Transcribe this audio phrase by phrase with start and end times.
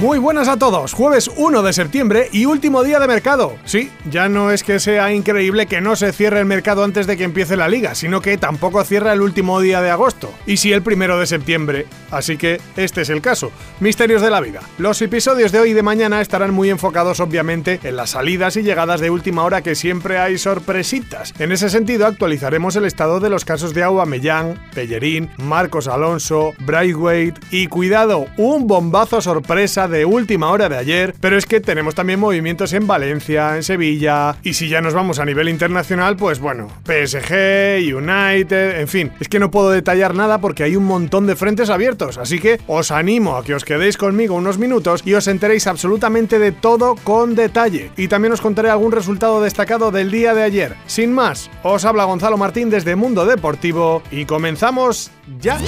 [0.00, 3.54] Muy buenas a todos, jueves 1 de septiembre y último día de mercado.
[3.64, 7.16] Sí, ya no es que sea increíble que no se cierre el mercado antes de
[7.16, 10.34] que empiece la liga, sino que tampoco cierra el último día de agosto.
[10.46, 11.86] Y sí el primero de septiembre.
[12.10, 13.52] Así que este es el caso.
[13.78, 14.62] Misterios de la vida.
[14.78, 18.62] Los episodios de hoy y de mañana estarán muy enfocados obviamente en las salidas y
[18.62, 21.32] llegadas de última hora que siempre hay sorpresitas.
[21.38, 27.40] En ese sentido actualizaremos el estado de los casos de Aubameyang, Pellerín, Marcos Alonso, Braithwaite
[27.52, 31.94] y cuidado, un bombazo sorpresa de de última hora de ayer, pero es que tenemos
[31.94, 36.40] también movimientos en Valencia, en Sevilla, y si ya nos vamos a nivel internacional, pues
[36.40, 41.28] bueno, PSG, United, en fin, es que no puedo detallar nada porque hay un montón
[41.28, 45.14] de frentes abiertos, así que os animo a que os quedéis conmigo unos minutos y
[45.14, 47.92] os enteréis absolutamente de todo con detalle.
[47.96, 50.74] Y también os contaré algún resultado destacado del día de ayer.
[50.86, 55.58] Sin más, os habla Gonzalo Martín desde Mundo Deportivo y comenzamos ya.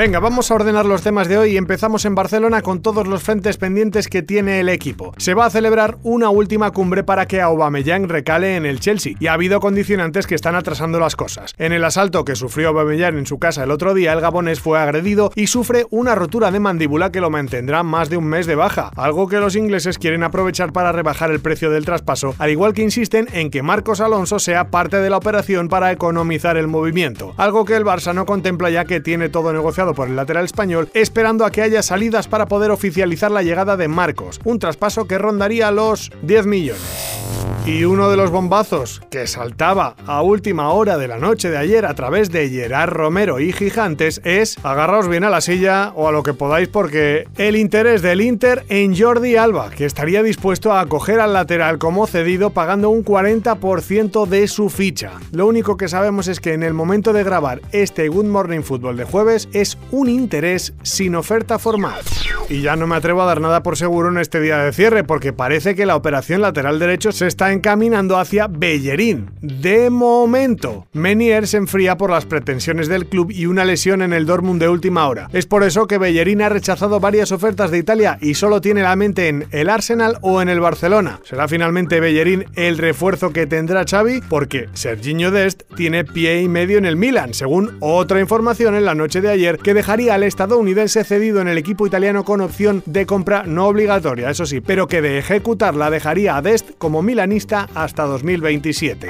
[0.00, 3.22] Venga, vamos a ordenar los temas de hoy y empezamos en Barcelona con todos los
[3.22, 5.12] frentes pendientes que tiene el equipo.
[5.18, 9.26] Se va a celebrar una última cumbre para que Aubameyang recale en el Chelsea y
[9.26, 11.54] ha habido condicionantes que están atrasando las cosas.
[11.58, 14.78] En el asalto que sufrió Aubameyang en su casa el otro día, el gabonés fue
[14.78, 18.54] agredido y sufre una rotura de mandíbula que lo mantendrá más de un mes de
[18.54, 22.72] baja, algo que los ingleses quieren aprovechar para rebajar el precio del traspaso, al igual
[22.72, 27.34] que insisten en que Marcos Alonso sea parte de la operación para economizar el movimiento,
[27.36, 30.88] algo que el Barça no contempla ya que tiene todo negociado por el lateral español,
[30.94, 35.18] esperando a que haya salidas para poder oficializar la llegada de Marcos, un traspaso que
[35.18, 37.20] rondaría los 10 millones.
[37.66, 41.84] Y uno de los bombazos que saltaba a última hora de la noche de ayer
[41.84, 46.12] a través de Gerard Romero y Gigantes es agarraos bien a la silla o a
[46.12, 50.80] lo que podáis porque el interés del Inter en Jordi Alba, que estaría dispuesto a
[50.80, 55.12] acoger al lateral como cedido pagando un 40% de su ficha.
[55.32, 58.96] Lo único que sabemos es que en el momento de grabar este Good Morning Football
[58.96, 62.00] de jueves es un interés sin oferta formal.
[62.48, 65.04] Y ya no me atrevo a dar nada por seguro en este día de cierre
[65.04, 69.30] porque parece que la operación lateral derecho se está encaminando hacia Bellerín.
[69.40, 74.26] De momento, Menier se enfría por las pretensiones del club y una lesión en el
[74.26, 75.28] Dortmund de última hora.
[75.32, 78.96] Es por eso que Bellerín ha rechazado varias ofertas de Italia y solo tiene la
[78.96, 81.20] mente en el Arsenal o en el Barcelona.
[81.22, 84.22] ¿Será finalmente Bellerín el refuerzo que tendrá Xavi?
[84.28, 88.96] Porque Serginho Dest tiene pie y medio en el Milan, según otra información en la
[88.96, 93.06] noche de ayer que dejaría al estadounidense cedido en el equipo italiano con opción de
[93.06, 98.04] compra no obligatoria, eso sí, pero que de ejecutarla dejaría a Dest como milanista hasta
[98.04, 99.08] 2027.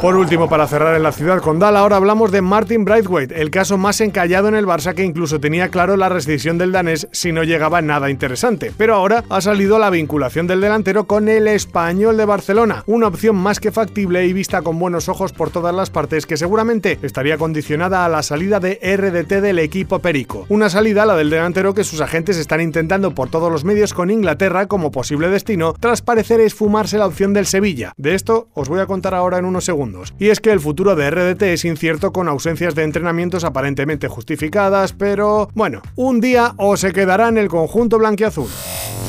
[0.00, 3.78] Por último, para cerrar en la ciudad condal, ahora hablamos de Martin Braithwaite, el caso
[3.78, 7.42] más encallado en el Barça que incluso tenía claro la rescisión del danés si no
[7.42, 8.72] llegaba nada interesante.
[8.76, 13.36] Pero ahora ha salido la vinculación del delantero con el español de Barcelona, una opción
[13.36, 17.38] más que factible y vista con buenos ojos por todas las partes que seguramente estaría
[17.38, 20.46] condicionada a la salida de RDT del equipo Perico.
[20.48, 24.10] Una salida, la del delantero, que sus agentes están intentando por todos los medios con
[24.10, 27.92] Inglaterra como posible destino, tras parecer esfumarse la opción del Sevilla.
[27.96, 30.14] De esto os voy a contar ahora en unos segundos.
[30.18, 34.92] Y es que el futuro de RDT es incierto con ausencias de entrenamientos aparentemente justificadas,
[34.92, 38.48] pero bueno, un día o se quedará en el conjunto blanquiazul.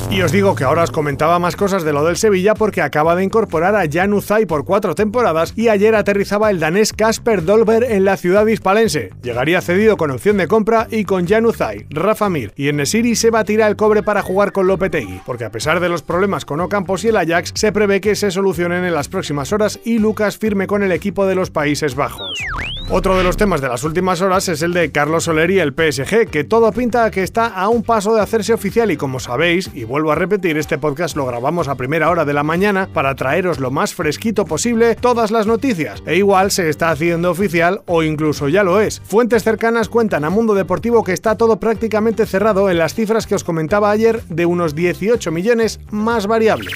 [0.10, 3.16] Y os digo que ahora os comentaba más cosas de lo del Sevilla porque acaba
[3.16, 7.84] de incorporar a Jan Uzay por cuatro temporadas y ayer aterrizaba el danés Kasper Dolber
[7.84, 9.12] en la ciudad hispalense.
[9.24, 13.16] Llegaría cedido con opción de compra y con Jan Uzay, Rafa Mir y en Nesiri
[13.16, 16.62] se batirá el cobre para jugar con Lopetegui, porque a pesar de los problemas con
[16.62, 20.38] Ocampos y el Ajax, se prevé que se solucionen en las próximas horas y Lucas
[20.38, 22.40] firme con el equipo de los Países Bajos.
[22.88, 25.74] Otro de los temas de las últimas horas es el de Carlos Soler y el
[25.74, 29.20] PSG, que todo pinta a que está a un paso de hacerse oficial y como
[29.20, 32.88] sabéis, y vuelvo a repetir, este podcast lo grabamos a primera hora de la mañana
[32.94, 36.04] para traeros lo más fresquito posible todas las noticias.
[36.06, 39.02] E igual se está haciendo oficial o incluso ya lo es.
[39.04, 43.34] Fuentes cercanas cuentan a Mundo Deportivo que está todo prácticamente cerrado en las cifras que
[43.34, 46.76] os comentaba ayer de unos 18 millones más variables.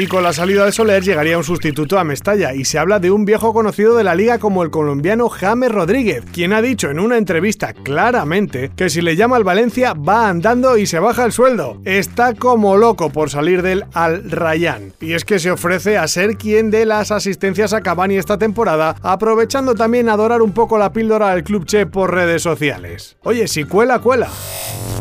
[0.00, 3.10] Y con la salida de Soler llegaría un sustituto a Mestalla y se habla de
[3.10, 6.98] un viejo conocido de la liga como el colombiano James Rodríguez, quien ha dicho en
[6.98, 11.32] una entrevista claramente que si le llama al Valencia va andando y se baja el
[11.32, 11.82] sueldo.
[11.84, 14.94] Está como loco por salir del Al Rayyan.
[15.02, 18.96] Y es que se ofrece a ser quien dé las asistencias a Cavani esta temporada,
[19.02, 23.18] aprovechando también a dorar un poco la píldora al club Che por redes sociales.
[23.22, 24.30] Oye, si cuela, cuela.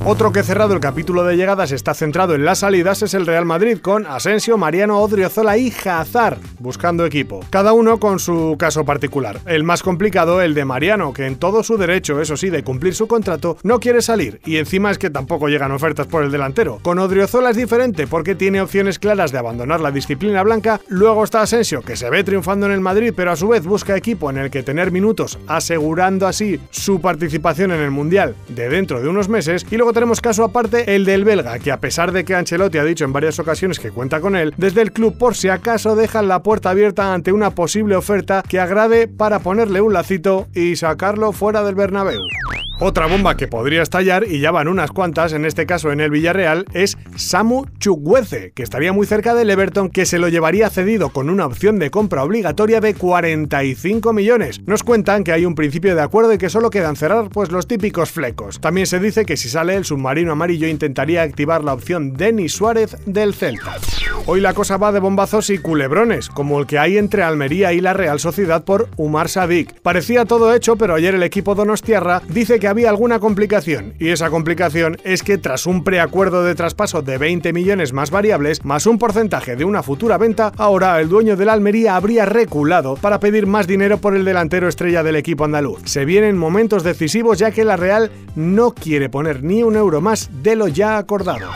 [0.06, 3.46] Otro que cerrado el capítulo de llegadas está centrado en las salidas es el Real
[3.46, 7.42] Madrid con Asensio, Mariano Mariano Odriozola y Hazard, buscando equipo.
[7.52, 9.40] Cada uno con su caso particular.
[9.46, 12.96] El más complicado, el de Mariano, que en todo su derecho, eso sí, de cumplir
[12.96, 14.42] su contrato, no quiere salir.
[14.46, 16.80] Y encima es que tampoco llegan ofertas por el delantero.
[16.82, 20.82] Con Odriozola es diferente porque tiene opciones claras de abandonar la disciplina blanca.
[20.88, 23.96] Luego está Asensio, que se ve triunfando en el Madrid, pero a su vez busca
[23.96, 29.02] equipo en el que tener minutos, asegurando así su participación en el Mundial de dentro
[29.02, 29.68] de unos meses.
[29.70, 32.84] Y luego tenemos caso aparte el del belga, que a pesar de que Ancelotti ha
[32.84, 36.28] dicho en varias ocasiones que cuenta con él, desde el club por si acaso dejan
[36.28, 41.32] la puerta abierta ante una posible oferta que agrade para ponerle un lacito y sacarlo
[41.32, 42.22] fuera del Bernabéu.
[42.82, 46.12] Otra bomba que podría estallar, y ya van unas cuantas, en este caso en el
[46.12, 51.10] Villarreal, es Samu Chukwueze, que estaría muy cerca del Everton, que se lo llevaría cedido
[51.10, 54.62] con una opción de compra obligatoria de 45 millones.
[54.66, 57.68] Nos cuentan que hay un principio de acuerdo y que solo quedan cerrar pues los
[57.68, 58.62] típicos flecos.
[58.62, 62.96] También se dice que si sale el submarino amarillo intentaría activar la opción Denis Suárez
[63.06, 63.76] del Celta.
[64.26, 67.80] Hoy la cosa va de bombazos y culebrones, como el que hay entre Almería y
[67.80, 69.80] la Real Sociedad por Umar Sadik.
[69.80, 74.30] Parecía todo hecho, pero ayer el equipo donostiarra dice que había alguna complicación, y esa
[74.30, 78.98] complicación es que tras un preacuerdo de traspaso de 20 millones más variables, más un
[78.98, 83.66] porcentaje de una futura venta, ahora el dueño del Almería habría reculado para pedir más
[83.66, 85.84] dinero por el delantero estrella del equipo andaluz.
[85.86, 90.30] Se vienen momentos decisivos ya que la Real no quiere poner ni un euro más
[90.44, 91.48] de lo ya acordado.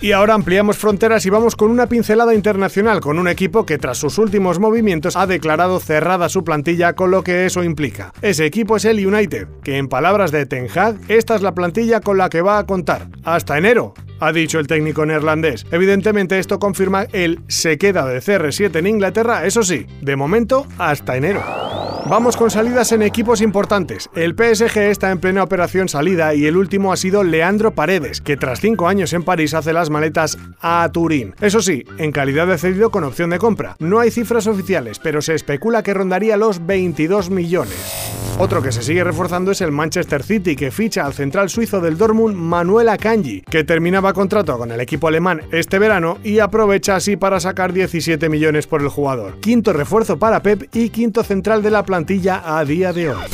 [0.00, 3.96] Y ahora ampliamos fronteras y vamos con una pincelada internacional, con un equipo que tras
[3.96, 8.12] sus últimos movimientos ha declarado cerrada su plantilla con lo que eso implica.
[8.20, 12.00] Ese equipo es el United, que en palabras de Ten Hag, esta es la plantilla
[12.00, 13.08] con la que va a contar.
[13.24, 15.64] Hasta enero, ha dicho el técnico neerlandés.
[15.70, 21.16] Evidentemente esto confirma el se queda de CR7 en Inglaterra, eso sí, de momento hasta
[21.16, 21.42] enero.
[22.08, 24.08] Vamos con salidas en equipos importantes.
[24.14, 28.36] El PSG está en plena operación salida y el último ha sido Leandro Paredes, que
[28.36, 31.34] tras cinco años en París hace las maletas a Turín.
[31.40, 33.74] Eso sí, en calidad de cedido con opción de compra.
[33.80, 38.25] No hay cifras oficiales, pero se especula que rondaría los 22 millones.
[38.38, 41.96] Otro que se sigue reforzando es el Manchester City, que ficha al central suizo del
[41.96, 47.16] Dortmund Manuel Akanji, que terminaba contrato con el equipo alemán este verano y aprovecha así
[47.16, 49.40] para sacar 17 millones por el jugador.
[49.40, 53.24] Quinto refuerzo para Pep y quinto central de la plantilla a día de hoy.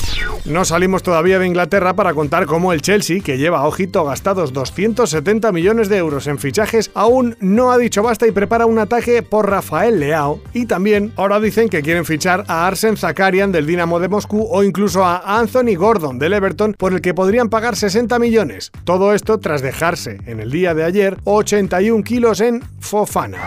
[0.44, 5.50] No salimos todavía de Inglaterra para contar cómo el Chelsea, que lleva ojito gastados 270
[5.52, 9.48] millones de euros en fichajes, aún no ha dicho basta y prepara un ataque por
[9.48, 10.40] Rafael Leao.
[10.52, 14.62] Y también ahora dicen que quieren fichar a Arsen Zakarian del Dinamo de Moscú o
[14.64, 18.70] incluso a Anthony Gordon del Everton por el que podrían pagar 60 millones.
[18.84, 23.38] Todo esto tras dejarse en el día de ayer 81 kilos en Fofana.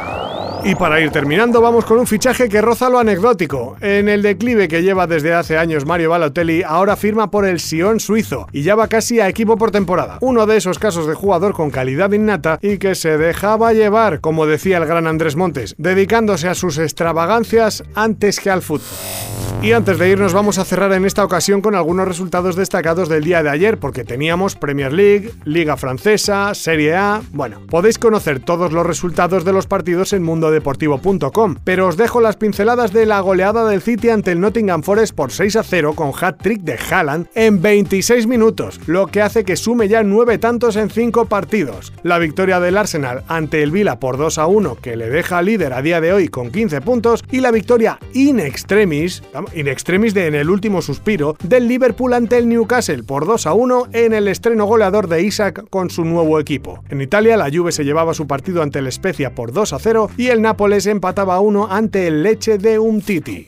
[0.63, 3.77] Y para ir terminando, vamos con un fichaje que roza lo anecdótico.
[3.81, 7.99] En el declive que lleva desde hace años Mario Balotelli, ahora firma por el Sion
[7.99, 10.17] suizo y ya va casi a equipo por temporada.
[10.21, 14.47] Uno de esos casos de jugador con calidad innata y que se dejaba llevar, como
[14.47, 19.54] decía el gran Andrés Montes, dedicándose a sus extravagancias antes que al fútbol.
[19.61, 23.23] Y antes de irnos vamos a cerrar en esta ocasión con algunos resultados destacados del
[23.23, 27.23] día de ayer, porque teníamos Premier League, Liga Francesa, Serie A.
[27.31, 32.35] Bueno, podéis conocer todos los resultados de los partidos en mundodeportivo.com, pero os dejo las
[32.35, 36.11] pinceladas de la goleada del City ante el Nottingham Forest por 6 a 0 con
[36.11, 40.91] hat-trick de Haaland en 26 minutos, lo que hace que sume ya 9 tantos en
[40.91, 41.91] 5 partidos.
[42.03, 45.73] La victoria del Arsenal ante el Vila por 2 a 1, que le deja líder
[45.73, 49.23] a día de hoy con 15 puntos, y la victoria in extremis,
[49.53, 53.53] in extremis de en el último suspiro del Liverpool ante el Newcastle por 2 a
[53.53, 56.83] 1 en el estreno goleador de Isaac con su nuevo equipo.
[56.89, 60.09] En Italia, la Juve se llevaba su partido ante el Spezia por 2 a 0
[60.17, 63.47] y el Nápoles empataba a 1 ante el Leche de Umtiti.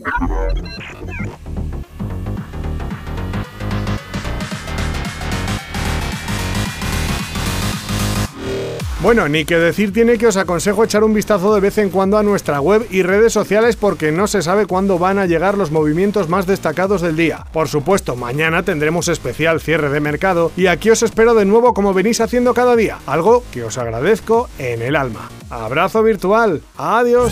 [8.99, 12.17] Bueno, ni que decir tiene que os aconsejo echar un vistazo de vez en cuando
[12.17, 15.69] a nuestra web y redes sociales porque no se sabe cuándo van a llegar los
[15.69, 17.45] movimientos más destacados del día.
[17.53, 21.93] Por supuesto, mañana tendremos especial cierre de mercado y aquí os espero de nuevo como
[21.93, 25.29] venís haciendo cada día, algo que os agradezco en el alma.
[25.51, 27.31] Abrazo virtual, adiós.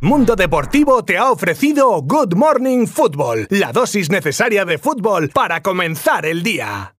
[0.00, 6.24] Mundo Deportivo te ha ofrecido Good Morning Football, la dosis necesaria de fútbol para comenzar
[6.24, 6.94] el día.